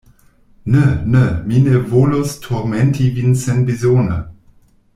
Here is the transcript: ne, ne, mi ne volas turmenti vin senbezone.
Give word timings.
ne, 0.65 1.03
ne, 1.13 1.25
mi 1.47 1.59
ne 1.67 1.75
volas 1.91 2.31
turmenti 2.47 3.05
vin 3.19 3.33
senbezone. 3.43 4.19